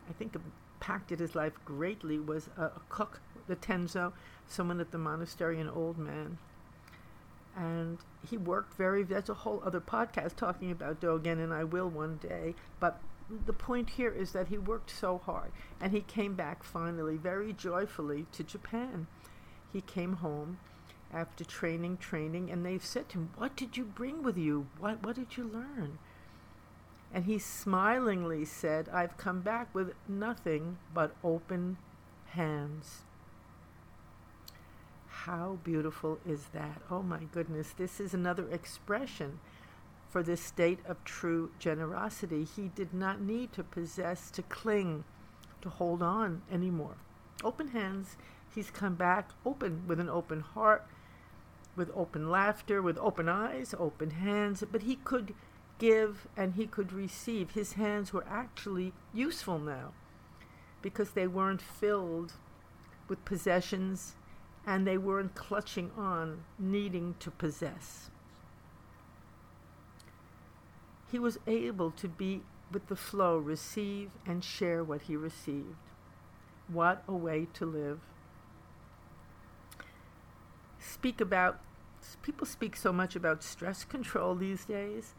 I 0.09 0.13
think, 0.13 0.35
impacted 0.85 1.19
his 1.19 1.35
life 1.35 1.53
greatly 1.65 2.19
was 2.19 2.49
a, 2.57 2.65
a 2.65 2.81
cook, 2.89 3.19
the 3.47 3.55
Tenzo, 3.55 4.13
someone 4.47 4.79
at 4.79 4.91
the 4.91 4.97
monastery, 4.97 5.59
an 5.59 5.69
old 5.69 5.97
man. 5.97 6.37
And 7.55 7.97
he 8.29 8.37
worked 8.37 8.75
very, 8.75 9.03
that's 9.03 9.29
a 9.29 9.33
whole 9.33 9.63
other 9.65 9.79
podcast 9.79 10.35
talking 10.35 10.71
about 10.71 11.01
Dogen, 11.01 11.43
and 11.43 11.53
I 11.53 11.63
will 11.63 11.89
one 11.89 12.17
day. 12.17 12.53
But 12.79 13.01
the 13.45 13.53
point 13.53 13.91
here 13.91 14.11
is 14.11 14.31
that 14.33 14.49
he 14.49 14.57
worked 14.57 14.91
so 14.91 15.17
hard 15.17 15.51
and 15.81 15.91
he 15.91 16.01
came 16.01 16.35
back 16.35 16.63
finally 16.63 17.17
very 17.17 17.53
joyfully 17.53 18.27
to 18.33 18.43
Japan. 18.43 19.07
He 19.73 19.81
came 19.81 20.17
home 20.17 20.59
after 21.11 21.43
training, 21.43 21.97
training, 21.97 22.51
and 22.51 22.63
they've 22.63 22.85
said 22.85 23.09
to 23.09 23.19
him, 23.19 23.29
What 23.37 23.55
did 23.55 23.77
you 23.77 23.85
bring 23.85 24.21
with 24.21 24.37
you? 24.37 24.67
What, 24.77 25.03
what 25.03 25.15
did 25.15 25.37
you 25.37 25.45
learn? 25.45 25.97
And 27.15 27.23
he 27.23 27.39
smilingly 27.39 28.43
said, 28.43 28.89
I've 28.89 29.15
come 29.15 29.39
back 29.39 29.73
with 29.73 29.93
nothing 30.05 30.79
but 30.93 31.15
open 31.23 31.77
hands. 32.25 33.03
How 35.07 35.59
beautiful 35.63 36.19
is 36.27 36.47
that? 36.53 36.81
Oh 36.91 37.01
my 37.01 37.21
goodness, 37.31 37.73
this 37.77 38.01
is 38.01 38.13
another 38.13 38.49
expression 38.51 39.39
for 40.09 40.23
this 40.23 40.41
state 40.41 40.79
of 40.85 41.05
true 41.05 41.51
generosity. 41.57 42.43
He 42.43 42.67
did 42.75 42.93
not 42.93 43.21
need 43.21 43.53
to 43.53 43.63
possess, 43.63 44.29
to 44.31 44.41
cling, 44.41 45.05
to 45.61 45.69
hold 45.69 46.03
on 46.03 46.41
anymore. 46.51 46.97
Open 47.45 47.69
hands, 47.69 48.17
he's 48.53 48.69
come 48.69 48.95
back 48.95 49.29
open 49.45 49.83
with 49.87 50.01
an 50.01 50.09
open 50.09 50.41
heart, 50.41 50.85
with 51.77 51.89
open 51.95 52.29
laughter, 52.29 52.81
with 52.81 52.97
open 52.97 53.29
eyes, 53.29 53.73
open 53.79 54.09
hands, 54.09 54.65
but 54.69 54.81
he 54.81 54.97
could 54.97 55.33
give 55.77 56.27
and 56.35 56.53
he 56.55 56.67
could 56.67 56.93
receive. 56.93 57.51
His 57.51 57.73
hands 57.73 58.13
were 58.13 58.25
actually 58.29 58.93
useful 59.13 59.59
now 59.59 59.93
because 60.81 61.11
they 61.11 61.27
weren't 61.27 61.61
filled 61.61 62.33
with 63.07 63.23
possessions 63.25 64.15
and 64.65 64.85
they 64.85 64.97
weren't 64.97 65.35
clutching 65.35 65.91
on, 65.97 66.43
needing 66.59 67.15
to 67.19 67.29
possess 67.29 68.09
he 71.15 71.19
was 71.19 71.39
able 71.47 71.91
to 71.91 72.09
be 72.09 72.41
with 72.71 72.87
the 72.87 72.95
flow, 72.95 73.37
receive 73.37 74.11
and 74.25 74.43
share 74.43 74.83
what 74.83 75.03
he 75.03 75.15
received. 75.15 75.77
What 76.67 77.03
a 77.07 77.13
way 77.13 77.47
to 77.53 77.65
live. 77.65 77.99
Speak 80.77 81.21
about, 81.21 81.61
people 82.21 82.45
speak 82.45 82.75
so 82.75 82.91
much 82.91 83.15
about 83.15 83.43
stress 83.43 83.85
control 83.85 84.35
these 84.35 84.65
days, 84.65 85.13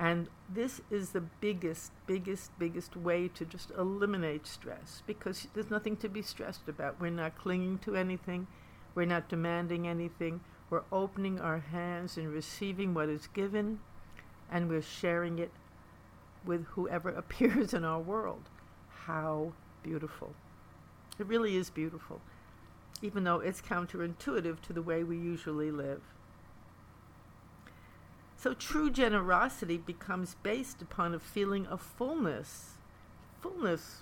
and 0.00 0.28
this 0.48 0.80
is 0.90 1.10
the 1.10 1.20
biggest, 1.20 1.92
biggest, 2.06 2.58
biggest 2.58 2.96
way 2.96 3.28
to 3.28 3.44
just 3.44 3.70
eliminate 3.72 4.46
stress 4.46 5.02
because 5.06 5.46
there's 5.52 5.70
nothing 5.70 5.94
to 5.98 6.08
be 6.08 6.22
stressed 6.22 6.68
about. 6.68 6.98
We're 6.98 7.10
not 7.10 7.36
clinging 7.36 7.80
to 7.80 7.96
anything, 7.96 8.46
we're 8.94 9.04
not 9.04 9.28
demanding 9.28 9.86
anything, 9.86 10.40
we're 10.70 10.84
opening 10.90 11.38
our 11.38 11.58
hands 11.58 12.16
and 12.16 12.32
receiving 12.32 12.94
what 12.94 13.10
is 13.10 13.26
given 13.26 13.80
and 14.50 14.70
we're 14.70 14.80
sharing 14.80 15.38
it 15.38 15.50
with 16.46 16.64
whoever 16.68 17.10
appears 17.22 17.74
in 17.74 17.84
our 17.84 18.00
world. 18.00 18.48
How 19.04 19.52
beautiful. 19.82 20.32
It 21.18 21.26
really 21.26 21.56
is 21.56 21.68
beautiful, 21.68 22.22
even 23.02 23.24
though 23.24 23.40
it's 23.40 23.60
counterintuitive 23.60 24.62
to 24.62 24.72
the 24.72 24.80
way 24.80 25.04
we 25.04 25.18
usually 25.18 25.70
live. 25.70 26.00
So, 28.42 28.54
true 28.54 28.88
generosity 28.88 29.76
becomes 29.76 30.36
based 30.42 30.80
upon 30.80 31.12
a 31.12 31.18
feeling 31.18 31.66
of 31.66 31.82
fullness. 31.82 32.78
Fullness. 33.42 34.00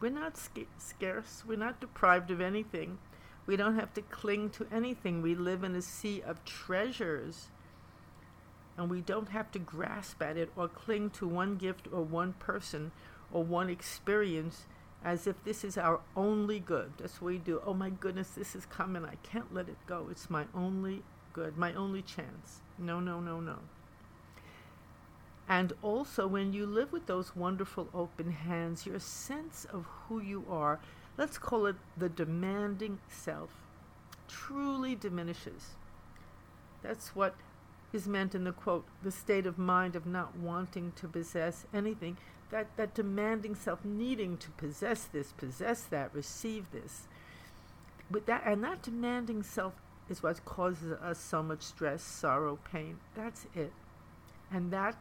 We're 0.00 0.10
not 0.10 0.36
sc- 0.36 0.66
scarce, 0.78 1.44
we're 1.46 1.58
not 1.58 1.78
deprived 1.78 2.32
of 2.32 2.40
anything. 2.40 2.98
We 3.46 3.54
don't 3.54 3.78
have 3.78 3.94
to 3.94 4.02
cling 4.02 4.50
to 4.50 4.66
anything. 4.72 5.22
We 5.22 5.36
live 5.36 5.62
in 5.62 5.76
a 5.76 5.82
sea 5.82 6.20
of 6.22 6.44
treasures 6.44 7.50
and 8.76 8.90
we 8.90 9.00
don't 9.00 9.28
have 9.28 9.52
to 9.52 9.60
grasp 9.60 10.20
at 10.22 10.36
it 10.36 10.50
or 10.56 10.66
cling 10.66 11.10
to 11.10 11.28
one 11.28 11.54
gift 11.54 11.86
or 11.92 12.02
one 12.02 12.32
person 12.32 12.90
or 13.32 13.44
one 13.44 13.70
experience 13.70 14.66
as 15.04 15.28
if 15.28 15.36
this 15.44 15.62
is 15.62 15.78
our 15.78 16.00
only 16.16 16.58
good. 16.58 16.94
That's 16.98 17.22
what 17.22 17.28
we 17.28 17.38
do. 17.38 17.62
Oh 17.64 17.74
my 17.74 17.90
goodness, 17.90 18.30
this 18.30 18.56
is 18.56 18.66
coming. 18.66 19.04
I 19.04 19.14
can't 19.22 19.54
let 19.54 19.68
it 19.68 19.78
go. 19.86 20.08
It's 20.10 20.28
my 20.28 20.46
only 20.52 21.04
good, 21.32 21.56
my 21.56 21.72
only 21.74 22.02
chance. 22.02 22.60
No, 22.82 22.98
no, 22.98 23.20
no, 23.20 23.40
no. 23.40 23.58
And 25.48 25.72
also, 25.82 26.26
when 26.26 26.52
you 26.52 26.66
live 26.66 26.92
with 26.92 27.06
those 27.06 27.36
wonderful 27.36 27.88
open 27.94 28.32
hands, 28.32 28.86
your 28.86 28.98
sense 28.98 29.66
of 29.72 29.84
who 29.84 30.20
you 30.20 30.44
are, 30.50 30.80
let's 31.16 31.38
call 31.38 31.66
it 31.66 31.76
the 31.96 32.08
demanding 32.08 32.98
self, 33.08 33.50
truly 34.28 34.94
diminishes. 34.94 35.74
That's 36.82 37.14
what 37.14 37.36
is 37.92 38.08
meant 38.08 38.34
in 38.34 38.44
the 38.44 38.52
quote, 38.52 38.86
the 39.02 39.12
state 39.12 39.46
of 39.46 39.58
mind 39.58 39.94
of 39.94 40.06
not 40.06 40.36
wanting 40.36 40.92
to 40.96 41.06
possess 41.06 41.66
anything, 41.72 42.16
that, 42.50 42.66
that 42.76 42.94
demanding 42.94 43.54
self 43.54 43.84
needing 43.84 44.36
to 44.38 44.50
possess 44.52 45.04
this, 45.04 45.32
possess 45.32 45.82
that, 45.82 46.14
receive 46.14 46.70
this. 46.72 47.06
With 48.10 48.26
that 48.26 48.42
and 48.44 48.64
that 48.64 48.82
demanding 48.82 49.42
self 49.42 49.74
is 50.12 50.22
what 50.22 50.44
causes 50.44 50.92
us 50.92 51.18
so 51.18 51.42
much 51.42 51.62
stress, 51.62 52.02
sorrow, 52.02 52.58
pain. 52.70 52.98
That's 53.16 53.46
it. 53.54 53.72
And 54.52 54.70
that 54.70 54.96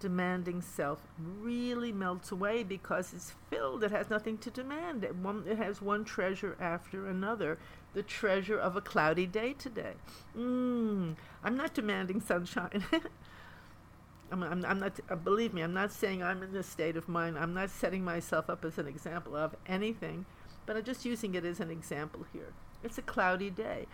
demanding 0.00 0.60
self 0.60 1.00
really 1.18 1.92
melts 1.92 2.30
away 2.32 2.62
because 2.62 3.14
it's 3.14 3.34
filled. 3.50 3.84
It 3.84 3.92
has 3.92 4.10
nothing 4.10 4.36
to 4.38 4.50
demand. 4.50 5.04
It, 5.04 5.14
one, 5.16 5.44
it 5.48 5.56
has 5.56 5.80
one 5.80 6.04
treasure 6.04 6.56
after 6.60 7.08
another. 7.08 7.58
The 7.94 8.02
treasure 8.02 8.58
of 8.58 8.76
a 8.76 8.80
cloudy 8.80 9.26
day 9.26 9.54
today. 9.54 9.94
Mm, 10.36 11.16
I'm 11.42 11.56
not 11.56 11.72
demanding 11.72 12.20
sunshine. 12.20 12.84
I'm, 14.30 14.42
I'm, 14.42 14.64
I'm, 14.64 14.78
not, 14.78 15.00
uh, 15.08 15.16
believe 15.16 15.54
me, 15.54 15.62
I'm 15.62 15.72
not 15.72 15.90
saying 15.90 16.22
I'm 16.22 16.42
in 16.42 16.52
this 16.52 16.66
state 16.66 16.96
of 16.96 17.08
mind. 17.08 17.38
I'm 17.38 17.54
not 17.54 17.70
setting 17.70 18.04
myself 18.04 18.50
up 18.50 18.64
as 18.64 18.76
an 18.76 18.86
example 18.86 19.34
of 19.34 19.56
anything, 19.66 20.26
but 20.66 20.76
I'm 20.76 20.84
just 20.84 21.06
using 21.06 21.34
it 21.34 21.46
as 21.46 21.60
an 21.60 21.70
example 21.70 22.26
here. 22.32 22.52
It's 22.84 22.98
a 22.98 23.02
cloudy 23.02 23.50
day. 23.50 23.86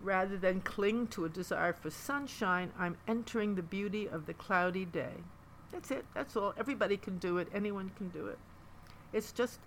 Rather 0.00 0.36
than 0.36 0.60
cling 0.60 1.08
to 1.08 1.24
a 1.24 1.28
desire 1.28 1.72
for 1.72 1.90
sunshine, 1.90 2.72
I'm 2.78 2.96
entering 3.08 3.54
the 3.54 3.62
beauty 3.62 4.08
of 4.08 4.26
the 4.26 4.34
cloudy 4.34 4.84
day. 4.84 5.14
That's 5.72 5.90
it. 5.90 6.04
That's 6.14 6.36
all. 6.36 6.54
Everybody 6.56 6.96
can 6.96 7.18
do 7.18 7.38
it. 7.38 7.48
Anyone 7.52 7.90
can 7.96 8.08
do 8.08 8.26
it. 8.26 8.38
It's 9.12 9.32
just 9.32 9.58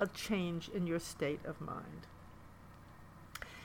a 0.00 0.06
change 0.08 0.68
in 0.68 0.86
your 0.86 0.98
state 0.98 1.40
of 1.44 1.60
mind. 1.60 2.06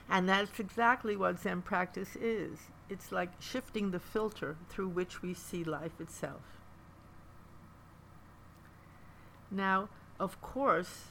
And 0.09 0.27
that's 0.27 0.59
exactly 0.59 1.15
what 1.15 1.39
Zen 1.39 1.61
practice 1.61 2.15
is. 2.15 2.59
It's 2.89 3.11
like 3.11 3.29
shifting 3.39 3.91
the 3.91 3.99
filter 3.99 4.55
through 4.69 4.89
which 4.89 5.21
we 5.21 5.33
see 5.33 5.63
life 5.63 5.99
itself. 5.99 6.41
Now, 9.51 9.89
of 10.19 10.41
course, 10.41 11.05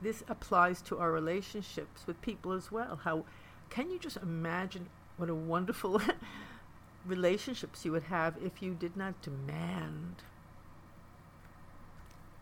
this 0.00 0.24
applies 0.28 0.82
to 0.82 0.98
our 0.98 1.12
relationships 1.12 2.06
with 2.06 2.20
people 2.20 2.52
as 2.52 2.72
well. 2.72 3.00
How 3.04 3.24
can 3.70 3.90
you 3.90 3.98
just 3.98 4.16
imagine 4.16 4.88
what 5.16 5.28
a 5.28 5.34
wonderful 5.34 6.00
relationships 7.06 7.84
you 7.84 7.92
would 7.92 8.04
have 8.04 8.36
if 8.42 8.62
you 8.62 8.74
did 8.74 8.96
not 8.96 9.20
demand 9.22 10.22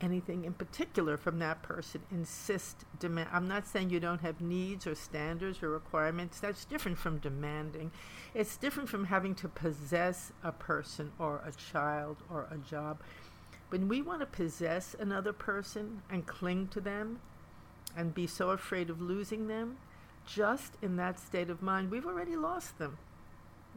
anything 0.01 0.45
in 0.45 0.53
particular 0.53 1.17
from 1.17 1.39
that 1.39 1.63
person? 1.63 2.03
Insist 2.11 2.85
demand 2.99 3.29
i'm 3.33 3.47
not 3.47 3.67
saying 3.67 3.91
you 3.91 4.01
don't 4.01 4.21
have 4.21 4.41
needs 4.41 4.87
or 4.87 4.95
standards 4.95 5.63
or 5.63 5.71
requirements. 5.71 6.41
That's 6.41 6.65
different 6.65 6.99
from 6.99 7.19
demanding. 7.19 7.91
It's 8.35 8.57
different 8.57 8.89
from 8.89 9.07
having 9.07 9.35
to 9.37 9.49
possess 9.49 10.33
a 10.43 10.53
person 10.53 11.13
or 11.19 11.43
a 11.47 11.53
child 11.53 12.19
or 12.31 12.47
a 12.51 12.59
job. 12.59 13.01
When 13.71 13.89
we 13.89 14.03
want 14.03 14.21
to 14.21 14.27
possess 14.27 14.95
another 14.99 15.33
person 15.33 16.03
and 16.11 16.27
cling 16.27 16.69
to 16.69 16.81
them 16.81 17.21
and 17.97 18.15
be 18.15 18.27
so 18.27 18.51
afraid 18.51 18.91
of 18.91 19.01
losing 19.01 19.49
them 19.49 19.79
just 20.27 20.77
in 20.83 20.97
that 20.97 21.19
state 21.19 21.51
of 21.51 21.63
mind, 21.63 21.91
we've 21.91 22.07
already 22.07 22.37
lost 22.37 22.79
them. 22.79 22.99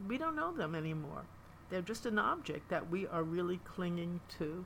We 0.06 0.18
don't 0.18 0.36
know 0.36 0.52
them 0.52 0.74
anymore. 0.74 1.24
They're 1.70 1.82
just 1.82 2.06
an 2.06 2.18
object 2.18 2.68
that 2.68 2.90
we 2.90 3.06
are 3.06 3.22
really 3.22 3.58
clinging 3.64 4.20
to. 4.38 4.64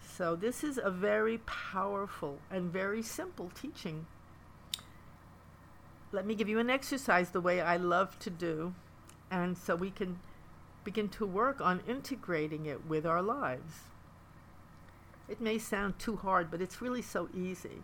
So, 0.00 0.36
this 0.36 0.62
is 0.62 0.78
a 0.82 0.90
very 0.90 1.38
powerful 1.38 2.38
and 2.50 2.72
very 2.72 3.02
simple 3.02 3.50
teaching. 3.54 4.06
Let 6.12 6.24
me 6.24 6.34
give 6.34 6.48
you 6.48 6.58
an 6.58 6.70
exercise 6.70 7.30
the 7.30 7.40
way 7.40 7.60
I 7.60 7.76
love 7.76 8.18
to 8.20 8.30
do, 8.30 8.74
and 9.30 9.58
so 9.58 9.74
we 9.74 9.90
can 9.90 10.20
begin 10.84 11.08
to 11.08 11.26
work 11.26 11.60
on 11.60 11.82
integrating 11.88 12.66
it 12.66 12.86
with 12.86 13.04
our 13.04 13.20
lives. 13.20 13.80
It 15.28 15.40
may 15.40 15.58
sound 15.58 15.98
too 15.98 16.16
hard, 16.16 16.50
but 16.50 16.62
it's 16.62 16.80
really 16.80 17.02
so 17.02 17.28
easy 17.34 17.82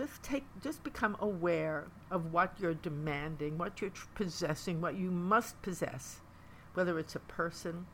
just 0.00 0.22
take 0.22 0.44
just 0.62 0.82
become 0.82 1.14
aware 1.20 1.86
of 2.10 2.32
what 2.32 2.54
you're 2.58 2.72
demanding 2.72 3.58
what 3.58 3.82
you're 3.82 3.92
possessing 4.14 4.80
what 4.80 4.96
you 4.96 5.10
must 5.10 5.60
possess 5.60 6.20
whether 6.72 6.98
it's 6.98 7.14
a 7.14 7.20
person 7.20 7.86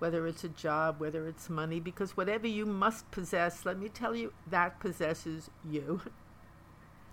whether 0.00 0.26
it's 0.26 0.42
a 0.42 0.48
job 0.48 0.96
whether 0.98 1.28
it's 1.28 1.48
money 1.48 1.78
because 1.78 2.16
whatever 2.16 2.48
you 2.48 2.66
must 2.66 3.08
possess 3.12 3.64
let 3.64 3.78
me 3.78 3.88
tell 3.88 4.14
you 4.14 4.32
that 4.48 4.78
possesses 4.80 5.50
you. 5.68 6.00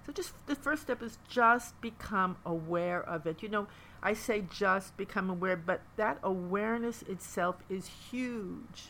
So 0.04 0.12
just 0.12 0.34
the 0.48 0.56
first 0.56 0.82
step 0.82 1.04
is 1.04 1.20
just 1.30 1.80
become 1.80 2.36
aware 2.44 3.04
of 3.08 3.28
it. 3.28 3.44
You 3.44 3.50
know 3.50 3.68
i 4.02 4.16
say 4.16 4.44
just 4.50 4.98
become 4.98 5.30
aware 5.30 5.56
but 5.56 5.82
that 5.96 6.18
awareness 6.24 7.04
itself 7.04 7.58
is 7.70 7.86
huge. 8.10 8.90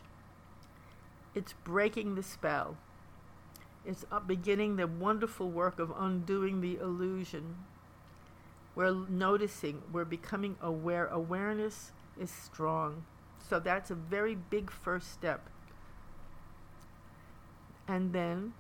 It's 1.35 1.51
breaking 1.65 2.15
the 2.15 2.23
spell 2.23 2.77
it's 3.85 4.05
beginning 4.27 4.75
the 4.75 4.87
wonderful 4.87 5.49
work 5.49 5.79
of 5.79 5.91
undoing 5.97 6.61
the 6.61 6.77
illusion. 6.77 7.55
We're 8.75 8.93
noticing, 9.09 9.81
we're 9.91 10.05
becoming 10.05 10.55
aware. 10.61 11.07
Awareness 11.07 11.91
is 12.19 12.29
strong. 12.29 13.05
So 13.49 13.59
that's 13.59 13.91
a 13.91 13.95
very 13.95 14.35
big 14.35 14.69
first 14.69 15.11
step. 15.11 15.49
And 17.87 18.13
then, 18.13 18.53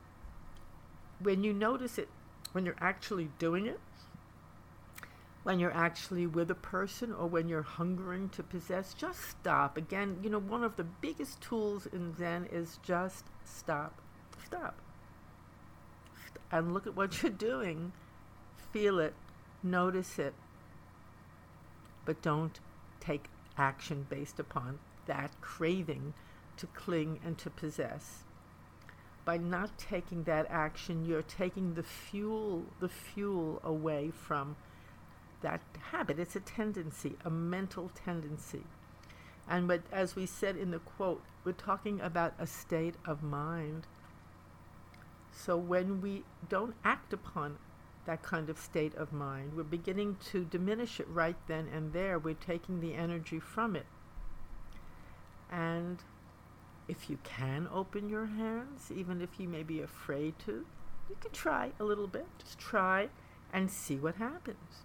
when 1.21 1.43
you 1.43 1.53
notice 1.53 1.97
it, 1.97 2.09
when 2.51 2.65
you're 2.65 2.75
actually 2.81 3.29
doing 3.39 3.67
it, 3.67 3.79
when 5.43 5.59
you're 5.59 5.75
actually 5.75 6.27
with 6.27 6.51
a 6.51 6.55
person 6.55 7.13
or 7.13 7.27
when 7.27 7.47
you're 7.47 7.61
hungering 7.61 8.29
to 8.29 8.43
possess, 8.43 8.93
just 8.93 9.21
stop. 9.21 9.77
Again, 9.77 10.19
you 10.21 10.29
know, 10.29 10.39
one 10.39 10.63
of 10.63 10.75
the 10.75 10.83
biggest 10.83 11.39
tools 11.41 11.85
in 11.85 12.15
Zen 12.17 12.47
is 12.51 12.79
just 12.83 13.25
stop. 13.45 14.01
Stop 14.45 14.75
and 16.51 16.73
look 16.73 16.87
at 16.87 16.95
what 16.95 17.21
you're 17.23 17.31
doing. 17.31 17.91
Feel 18.71 18.99
it, 18.99 19.13
notice 19.63 20.17
it, 20.17 20.33
but 22.05 22.21
don't 22.21 22.59
take 22.99 23.25
action 23.57 24.05
based 24.09 24.39
upon 24.39 24.79
that 25.07 25.31
craving 25.41 26.13
to 26.57 26.67
cling 26.67 27.19
and 27.25 27.37
to 27.37 27.49
possess. 27.49 28.23
By 29.25 29.37
not 29.37 29.77
taking 29.77 30.23
that 30.23 30.47
action, 30.49 31.05
you're 31.05 31.21
taking 31.21 31.73
the 31.73 31.83
fuel, 31.83 32.65
the 32.79 32.89
fuel 32.89 33.59
away 33.63 34.11
from 34.11 34.55
that 35.41 35.61
habit. 35.91 36.19
It's 36.19 36.35
a 36.35 36.39
tendency, 36.39 37.17
a 37.25 37.29
mental 37.29 37.91
tendency. 37.93 38.63
And 39.47 39.67
but 39.67 39.81
as 39.91 40.15
we 40.15 40.25
said 40.25 40.55
in 40.55 40.71
the 40.71 40.79
quote, 40.79 41.21
we're 41.43 41.51
talking 41.51 41.99
about 42.01 42.33
a 42.39 42.47
state 42.47 42.95
of 43.05 43.21
mind. 43.21 43.85
So 45.31 45.57
when 45.57 46.01
we 46.01 46.23
don't 46.49 46.75
act 46.83 47.13
upon 47.13 47.57
that 48.05 48.23
kind 48.23 48.49
of 48.49 48.57
state 48.57 48.95
of 48.95 49.13
mind, 49.13 49.53
we're 49.55 49.63
beginning 49.63 50.17
to 50.31 50.43
diminish 50.43 50.99
it 50.99 51.07
right 51.07 51.37
then 51.47 51.67
and 51.73 51.93
there. 51.93 52.19
We're 52.19 52.33
taking 52.33 52.79
the 52.79 52.95
energy 52.95 53.39
from 53.39 53.75
it. 53.75 53.85
And 55.51 55.99
if 56.87 57.09
you 57.09 57.17
can 57.23 57.67
open 57.71 58.09
your 58.09 58.25
hands, 58.25 58.91
even 58.93 59.21
if 59.21 59.39
you 59.39 59.47
may 59.47 59.63
be 59.63 59.81
afraid 59.81 60.37
to, 60.45 60.65
you 61.09 61.17
can 61.19 61.31
try 61.31 61.71
a 61.79 61.83
little 61.83 62.07
bit. 62.07 62.25
Just 62.39 62.59
try 62.59 63.09
and 63.53 63.69
see 63.69 63.97
what 63.97 64.15
happens. 64.15 64.83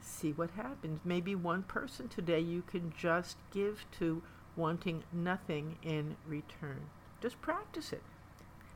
See 0.00 0.32
what 0.32 0.50
happens. 0.50 1.00
Maybe 1.04 1.34
one 1.34 1.62
person 1.62 2.08
today 2.08 2.40
you 2.40 2.62
can 2.62 2.92
just 2.96 3.36
give 3.52 3.84
to 3.98 4.22
wanting 4.56 5.04
nothing 5.12 5.78
in 5.82 6.16
return. 6.26 6.86
Just 7.20 7.40
practice 7.40 7.92
it. 7.92 8.02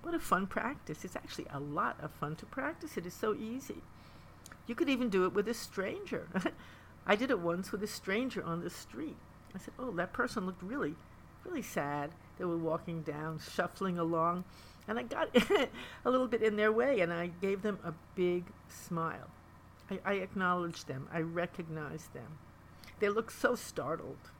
What 0.02 0.14
a 0.14 0.18
fun 0.18 0.46
practice. 0.46 1.04
It's 1.04 1.16
actually 1.16 1.46
a 1.52 1.60
lot 1.60 1.98
of 2.00 2.10
fun 2.12 2.36
to 2.36 2.46
practice. 2.46 2.96
It's 2.96 3.14
so 3.14 3.34
easy. 3.34 3.82
You 4.66 4.74
could 4.74 4.88
even 4.88 5.10
do 5.10 5.24
it 5.24 5.34
with 5.34 5.48
a 5.48 5.54
stranger. 5.54 6.28
I 7.06 7.16
did 7.16 7.30
it 7.30 7.40
once 7.40 7.72
with 7.72 7.82
a 7.82 7.86
stranger 7.86 8.42
on 8.42 8.62
the 8.62 8.70
street. 8.70 9.16
I 9.54 9.58
said, 9.58 9.74
Oh, 9.78 9.90
that 9.92 10.12
person 10.12 10.46
looked 10.46 10.62
really, 10.62 10.94
really 11.44 11.62
sad. 11.62 12.10
They 12.38 12.44
were 12.44 12.56
walking 12.56 13.02
down, 13.02 13.40
shuffling 13.40 13.98
along, 13.98 14.44
and 14.88 14.98
I 14.98 15.02
got 15.02 15.28
a 16.04 16.10
little 16.10 16.28
bit 16.28 16.42
in 16.42 16.56
their 16.56 16.72
way 16.72 17.00
and 17.00 17.12
I 17.12 17.28
gave 17.40 17.62
them 17.62 17.78
a 17.84 17.92
big 18.14 18.44
smile. 18.68 19.28
I, 19.90 19.98
I 20.04 20.12
acknowledged 20.14 20.86
them, 20.86 21.08
I 21.12 21.20
recognized 21.20 22.14
them. 22.14 22.38
They 23.00 23.08
looked 23.08 23.32
so 23.32 23.54
startled. 23.54 24.30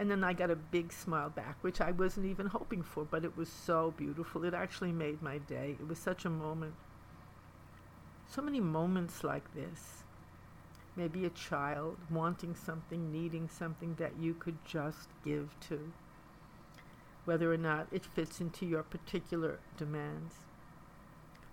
And 0.00 0.10
then 0.10 0.24
I 0.24 0.32
got 0.32 0.50
a 0.50 0.56
big 0.56 0.94
smile 0.94 1.28
back, 1.28 1.58
which 1.60 1.78
I 1.78 1.90
wasn't 1.90 2.24
even 2.24 2.46
hoping 2.46 2.82
for, 2.82 3.04
but 3.04 3.22
it 3.22 3.36
was 3.36 3.50
so 3.50 3.92
beautiful. 3.98 4.44
It 4.46 4.54
actually 4.54 4.92
made 4.92 5.20
my 5.20 5.36
day. 5.36 5.76
It 5.78 5.86
was 5.86 5.98
such 5.98 6.24
a 6.24 6.30
moment. 6.30 6.72
So 8.26 8.40
many 8.40 8.60
moments 8.60 9.22
like 9.22 9.54
this. 9.54 10.04
Maybe 10.96 11.26
a 11.26 11.30
child 11.30 11.98
wanting 12.10 12.54
something, 12.54 13.12
needing 13.12 13.46
something 13.46 13.96
that 13.98 14.12
you 14.18 14.32
could 14.32 14.64
just 14.64 15.10
give 15.22 15.54
to, 15.68 15.92
whether 17.26 17.52
or 17.52 17.58
not 17.58 17.86
it 17.92 18.06
fits 18.06 18.40
into 18.40 18.64
your 18.64 18.82
particular 18.82 19.58
demands. 19.76 20.34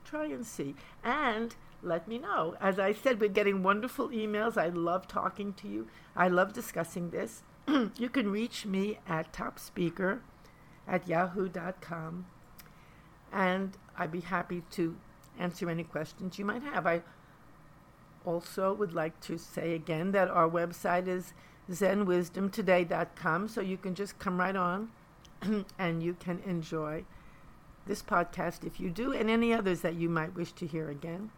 Try 0.06 0.28
and 0.28 0.46
see. 0.46 0.74
And 1.04 1.54
let 1.84 2.08
me 2.08 2.18
know. 2.18 2.56
As 2.62 2.80
I 2.80 2.94
said, 2.94 3.20
we're 3.20 3.28
getting 3.28 3.62
wonderful 3.62 4.08
emails. 4.08 4.58
I 4.58 4.70
love 4.70 5.06
talking 5.06 5.52
to 5.56 5.68
you. 5.68 5.90
I 6.16 6.30
love 6.30 6.54
discussing 6.54 7.10
this. 7.10 7.44
you 7.98 8.10
can 8.10 8.32
reach 8.32 8.66
me 8.66 9.00
at 9.08 9.34
topspeaker 9.34 10.20
at 10.88 11.08
yahoo.com 11.08 12.26
and 13.34 13.78
I'd 13.98 14.12
be 14.12 14.22
happy 14.22 14.64
to 14.72 14.96
answer 15.38 15.70
any 15.70 15.84
questions 15.84 16.40
you 16.40 16.46
might 16.46 16.64
have. 16.64 16.88
I 16.88 17.02
also 18.26 18.74
would 18.74 18.94
like 18.94 19.20
to 19.22 19.38
say 19.38 19.74
again 19.74 20.12
that 20.12 20.30
our 20.30 20.50
website 20.50 21.08
is 21.08 21.34
zenwisdomtoday.com 21.70 23.48
so 23.50 23.62
you 23.62 23.78
can 23.78 23.96
just 23.96 24.18
come 24.20 24.40
right 24.40 24.56
on 24.56 24.90
and 25.80 26.02
you 26.02 26.14
can 26.14 26.40
enjoy 26.46 27.04
this 27.86 28.02
podcast 28.02 28.66
if 28.66 28.80
you 28.80 28.90
do 28.90 29.14
and 29.14 29.30
any 29.30 29.54
others 29.54 29.82
that 29.82 29.96
you 29.96 30.10
might 30.10 30.36
wish 30.36 30.52
to 30.54 30.66
hear 30.66 30.90
again. 30.90 31.32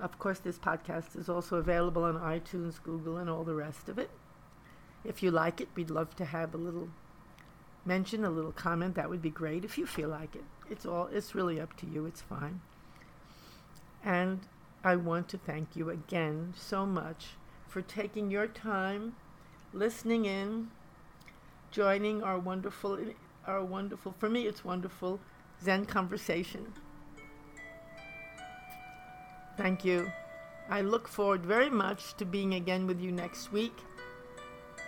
Of 0.00 0.18
course, 0.18 0.38
this 0.38 0.58
podcast 0.58 1.16
is 1.16 1.28
also 1.28 1.56
available 1.56 2.04
on 2.04 2.14
iTunes, 2.14 2.82
Google, 2.82 3.16
and 3.18 3.28
all 3.28 3.44
the 3.44 3.54
rest 3.54 3.88
of 3.88 3.98
it. 3.98 4.10
If 5.04 5.22
you 5.22 5.30
like 5.30 5.60
it, 5.60 5.68
we'd 5.74 5.90
love 5.90 6.14
to 6.16 6.24
have 6.24 6.54
a 6.54 6.58
little 6.58 6.88
mention, 7.84 8.24
a 8.24 8.30
little 8.30 8.52
comment. 8.52 8.94
That 8.94 9.08
would 9.08 9.22
be 9.22 9.30
great 9.30 9.64
if 9.64 9.78
you 9.78 9.86
feel 9.86 10.08
like 10.08 10.34
it. 10.36 10.44
It's 10.68 10.86
all 10.86 11.08
it's 11.12 11.34
really 11.34 11.60
up 11.60 11.76
to 11.78 11.86
you. 11.86 12.06
It's 12.06 12.20
fine. 12.20 12.60
And 14.04 14.40
I 14.84 14.96
want 14.96 15.28
to 15.28 15.38
thank 15.38 15.76
you 15.76 15.90
again 15.90 16.54
so 16.56 16.86
much 16.86 17.28
for 17.68 17.82
taking 17.82 18.30
your 18.30 18.46
time, 18.46 19.14
listening 19.72 20.24
in, 20.24 20.68
joining 21.70 22.22
our 22.22 22.38
wonderful 22.38 22.98
our 23.46 23.64
wonderful 23.64 24.14
for 24.18 24.28
me 24.28 24.46
it's 24.46 24.64
wonderful 24.64 25.18
Zen 25.62 25.86
conversation. 25.86 26.72
Thank 29.56 29.84
you. 29.84 30.10
I 30.70 30.80
look 30.80 31.08
forward 31.08 31.44
very 31.44 31.68
much 31.68 32.14
to 32.16 32.24
being 32.24 32.54
again 32.54 32.86
with 32.86 33.00
you 33.00 33.12
next 33.12 33.52
week. 33.52 33.76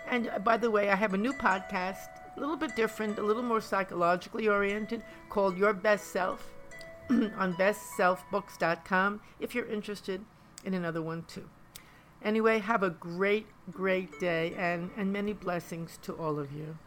And 0.07 0.29
uh, 0.29 0.39
by 0.39 0.57
the 0.57 0.71
way, 0.71 0.89
I 0.89 0.95
have 0.95 1.13
a 1.13 1.17
new 1.17 1.33
podcast, 1.33 2.07
a 2.35 2.39
little 2.39 2.57
bit 2.57 2.75
different, 2.75 3.19
a 3.19 3.23
little 3.23 3.43
more 3.43 3.61
psychologically 3.61 4.47
oriented, 4.47 5.03
called 5.29 5.57
Your 5.57 5.73
Best 5.73 6.11
Self 6.11 6.49
on 7.09 7.53
bestselfbooks.com 7.55 9.21
if 9.39 9.53
you're 9.53 9.67
interested 9.67 10.21
in 10.63 10.73
another 10.73 11.01
one 11.01 11.23
too. 11.27 11.49
Anyway, 12.23 12.59
have 12.59 12.83
a 12.83 12.89
great, 12.89 13.47
great 13.69 14.17
day 14.19 14.53
and, 14.57 14.89
and 14.95 15.11
many 15.11 15.33
blessings 15.33 15.99
to 16.03 16.13
all 16.13 16.39
of 16.39 16.53
you. 16.53 16.77